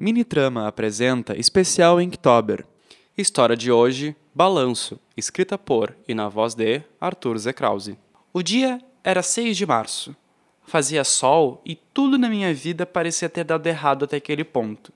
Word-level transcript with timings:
Minitrama 0.00 0.68
apresenta 0.68 1.36
especial 1.36 2.00
Inktober. 2.00 2.64
História 3.16 3.56
de 3.56 3.72
hoje: 3.72 4.14
Balanço, 4.32 4.96
escrita 5.16 5.58
por 5.58 5.92
e 6.06 6.14
na 6.14 6.28
voz 6.28 6.54
de 6.54 6.84
Arthur 7.00 7.36
Z. 7.36 7.52
Krause. 7.52 7.98
O 8.32 8.40
dia 8.40 8.80
era 9.02 9.24
6 9.24 9.56
de 9.56 9.66
março. 9.66 10.14
Fazia 10.62 11.02
sol 11.02 11.60
e 11.66 11.74
tudo 11.74 12.16
na 12.16 12.28
minha 12.28 12.54
vida 12.54 12.86
parecia 12.86 13.28
ter 13.28 13.42
dado 13.42 13.66
errado 13.66 14.04
até 14.04 14.18
aquele 14.18 14.44
ponto. 14.44 14.92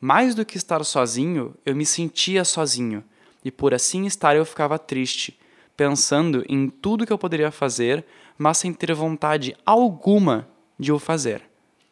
Mais 0.00 0.36
do 0.36 0.46
que 0.46 0.56
estar 0.56 0.84
sozinho, 0.84 1.56
eu 1.66 1.74
me 1.74 1.84
sentia 1.84 2.44
sozinho, 2.44 3.02
e 3.44 3.50
por 3.50 3.74
assim 3.74 4.06
estar 4.06 4.36
eu 4.36 4.44
ficava 4.44 4.78
triste, 4.78 5.36
pensando 5.76 6.44
em 6.48 6.68
tudo 6.68 7.04
que 7.04 7.12
eu 7.12 7.18
poderia 7.18 7.50
fazer, 7.50 8.04
mas 8.38 8.58
sem 8.58 8.72
ter 8.72 8.94
vontade 8.94 9.56
alguma 9.66 10.48
de 10.78 10.92
o 10.92 10.98
fazer. 11.00 11.47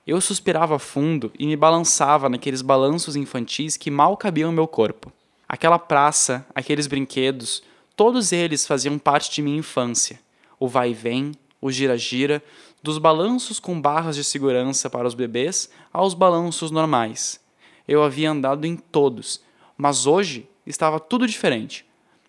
Eu 0.06 0.20
suspirava 0.20 0.78
fundo 0.78 1.32
e 1.36 1.46
me 1.46 1.56
balançava 1.56 2.28
naqueles 2.28 2.62
balanços 2.62 3.16
infantis 3.16 3.76
que 3.76 3.90
mal 3.90 4.16
cabiam 4.16 4.52
meu 4.52 4.68
corpo. 4.68 5.12
Aquela 5.48 5.80
praça, 5.80 6.46
aqueles 6.54 6.86
brinquedos, 6.86 7.60
todos 7.96 8.30
eles 8.30 8.64
faziam 8.64 8.98
parte 9.00 9.32
de 9.32 9.42
minha 9.42 9.58
infância. 9.58 10.20
O 10.60 10.68
vai 10.68 10.90
e 10.90 10.94
vem, 10.94 11.32
o 11.60 11.72
gira-gira, 11.72 12.40
dos 12.80 12.98
balanços 12.98 13.58
com 13.58 13.80
barras 13.80 14.14
de 14.14 14.22
segurança 14.22 14.88
para 14.88 15.08
os 15.08 15.14
bebês 15.14 15.68
aos 15.92 16.14
balanços 16.14 16.70
normais. 16.70 17.40
Eu 17.88 18.04
havia 18.04 18.30
andado 18.30 18.64
em 18.64 18.76
todos, 18.76 19.40
mas 19.76 20.06
hoje 20.06 20.48
estava 20.64 21.00
tudo 21.00 21.26
diferente. 21.26 21.84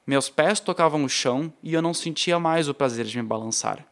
Meus 0.05 0.29
pés 0.29 0.59
tocavam 0.59 1.03
o 1.03 1.09
chão 1.09 1.53
e 1.61 1.75
eu 1.75 1.81
não 1.81 1.93
sentia 1.93 2.39
mais 2.39 2.67
o 2.67 2.73
prazer 2.73 3.05
de 3.05 3.17
me 3.17 3.23
balançar. 3.23 3.85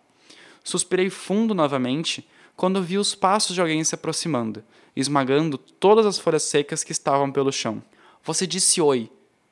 Suspirei 0.64 1.12
fundo 1.12 1.54
novamente 1.54 2.28
quando 2.56 2.82
vi 2.82 2.98
os 2.98 3.14
passos 3.14 3.54
de 3.54 3.62
alguém 3.62 3.84
se 3.84 3.96
aproximando, 3.96 4.64
esmagando 4.96 5.58
todas 5.58 6.06
as 6.06 6.18
folhas 6.18 6.44
secas 6.44 6.84
que 6.84 6.92
estavam 6.92 7.32
pelo 7.32 7.52
chão. 7.52 7.84
Você 8.24 8.48
disse 8.48 8.82
oi, 8.82 9.10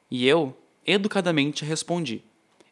e 0.10 0.28
eu, 0.28 0.56
educadamente, 0.86 1.66
respondi. 1.66 2.24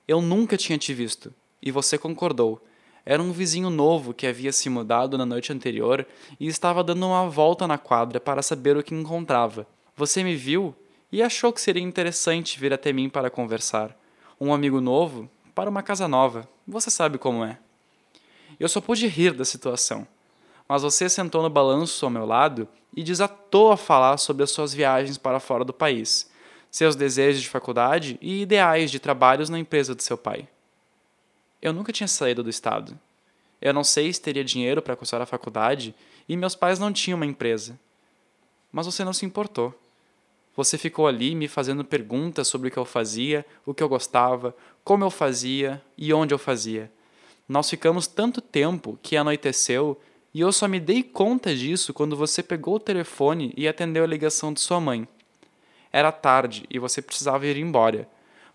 Eu 0.08 0.22
nunca 0.22 0.58
tinha 0.58 0.78
te 0.78 0.94
visto, 0.94 1.34
e 1.62 1.70
você 1.70 1.98
concordou. 1.98 2.64
Era 3.06 3.22
um 3.22 3.32
vizinho 3.32 3.70
novo 3.70 4.14
que 4.14 4.28
havia 4.28 4.52
se 4.52 4.70
mudado 4.70 5.18
na 5.18 5.26
noite 5.26 5.52
anterior 5.52 6.08
e 6.40 6.48
estava 6.48 6.84
dando 6.84 7.08
uma 7.08 7.28
volta 7.28 7.68
na 7.68 7.78
quadra 7.78 8.20
para 8.20 8.44
saber 8.44 8.78
o 8.78 8.84
que 8.84 8.94
encontrava. 8.94 9.68
Você 9.96 10.24
me 10.24 10.36
viu 10.36 10.76
e 11.12 11.22
achou 11.22 11.52
que 11.52 11.60
seria 11.60 11.82
interessante 11.82 12.60
vir 12.60 12.72
até 12.74 12.94
mim 12.94 13.10
para 13.10 13.30
conversar. 13.30 13.98
Um 14.40 14.54
amigo 14.54 14.80
novo 14.80 15.30
para 15.54 15.70
uma 15.70 15.84
casa 15.84 16.08
nova, 16.08 16.48
você 16.66 16.90
sabe 16.90 17.18
como 17.18 17.44
é. 17.44 17.58
Eu 18.60 18.70
só 18.70 18.80
pude 18.80 19.08
rir 19.08 19.34
da 19.34 19.44
situação 19.44 20.08
mas 20.72 20.84
você 20.84 21.10
sentou 21.10 21.42
no 21.42 21.50
balanço 21.50 22.06
ao 22.06 22.10
meu 22.10 22.26
lado 22.26 22.66
e 22.96 23.04
desatou 23.04 23.74
a 23.74 23.78
falar 23.78 24.16
sobre 24.16 24.42
as 24.42 24.52
suas 24.52 24.74
viagens 24.74 25.18
para 25.18 25.38
fora 25.38 25.66
do 25.66 25.74
país, 25.74 26.32
seus 26.72 26.96
desejos 26.96 27.42
de 27.42 27.50
faculdade 27.50 28.18
e 28.22 28.44
ideais 28.44 28.90
de 28.90 28.98
trabalhos 28.98 29.50
na 29.50 29.60
empresa 29.60 29.94
de 29.94 30.02
seu 30.02 30.18
pai. 30.18 30.48
Eu 31.62 31.74
nunca 31.74 31.92
tinha 31.92 32.08
saído 32.08 32.42
do 32.42 32.50
estado. 32.50 32.98
Eu 33.62 33.74
não 33.74 33.84
sei 33.84 34.14
se 34.14 34.22
teria 34.22 34.46
dinheiro 34.46 34.82
para 34.82 34.96
cursar 34.96 35.22
a 35.22 35.26
faculdade 35.26 35.94
e 36.26 36.38
meus 36.38 36.56
pais 36.56 36.80
não 36.80 36.94
tinham 36.94 37.18
uma 37.18 37.26
empresa. 37.26 37.78
Mas 38.72 38.86
você 38.86 39.04
não 39.04 39.12
se 39.12 39.26
importou. 39.26 39.78
Você 40.56 40.78
ficou 40.78 41.06
ali 41.06 41.36
me 41.36 41.50
fazendo 41.50 41.84
perguntas 41.84 42.48
sobre 42.48 42.70
o 42.70 42.72
que 42.72 42.80
eu 42.80 42.86
fazia, 42.86 43.46
o 43.66 43.74
que 43.74 43.84
eu 43.84 43.90
gostava, 43.90 44.56
como 44.86 45.04
eu 45.04 45.12
fazia 45.12 45.82
e 45.98 46.14
onde 46.14 46.34
eu 46.34 46.40
fazia. 46.40 46.90
Nós 47.46 47.70
ficamos 47.70 48.08
tanto 48.08 48.40
tempo 48.40 48.98
que 49.04 49.18
anoiteceu 49.18 50.00
e 50.34 50.40
eu 50.40 50.52
só 50.52 50.68
me 50.68 50.80
dei 50.80 51.04
conta 51.04 51.54
disso 51.56 51.94
quando 51.94 52.16
você 52.16 52.42
pegou 52.42 52.76
o 52.76 52.80
telefone 52.80 53.54
e 53.58 53.68
atendeu 53.68 54.04
a 54.04 54.08
ligação 54.08 54.54
de 54.54 54.62
sua 54.62 54.80
mãe. 54.80 55.08
Era 55.92 56.12
tarde 56.12 56.66
e 56.70 56.80
você 56.80 57.02
precisava 57.02 57.46
ir 57.46 57.58
embora, 57.58 58.08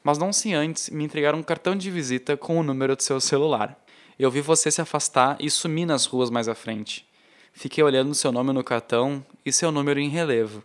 mas 0.03 0.17
não 0.17 0.33
sem 0.33 0.55
antes 0.55 0.89
me 0.89 1.05
entregar 1.05 1.35
um 1.35 1.43
cartão 1.43 1.77
de 1.77 1.91
visita 1.91 2.37
com 2.37 2.59
o 2.59 2.63
número 2.63 2.97
do 2.97 3.03
seu 3.03 3.21
celular. 3.21 3.79
Eu 4.19 4.31
vi 4.31 4.41
você 4.41 4.71
se 4.71 4.81
afastar 4.81 5.37
e 5.39 5.51
sumir 5.51 5.85
nas 5.85 6.07
ruas 6.07 6.31
mais 6.31 6.49
à 6.49 6.55
frente. 6.55 7.07
Fiquei 7.53 7.83
olhando 7.83 8.15
seu 8.15 8.33
nome 8.33 8.53
no 8.53 8.65
cartão 8.65 9.25
e 9.45 9.53
seu 9.53 9.73
número 9.73 9.99
em 9.99 10.09
relevo. 10.09 10.63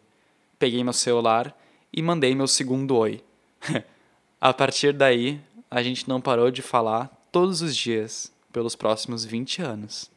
Peguei 0.58 0.84
meu 0.84 0.94
celular 0.94 1.58
e 1.92 2.02
mandei 2.02 2.36
meu 2.36 2.48
segundo 2.48 2.96
oi. 2.96 3.24
a 4.40 4.54
partir 4.54 4.94
daí, 4.94 5.42
a 5.70 5.82
gente 5.82 6.08
não 6.08 6.22
parou 6.22 6.52
de 6.52 6.62
falar 6.62 7.10
todos 7.32 7.62
os 7.62 7.76
dias 7.76 8.32
pelos 8.52 8.76
próximos 8.76 9.26
20 9.26 9.62
anos. 9.62 10.11